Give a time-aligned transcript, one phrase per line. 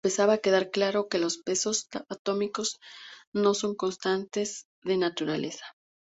[0.03, 2.79] Empezaba a quedar claro que los pesos atómicos
[3.33, 5.63] no son constantes de naturaleza.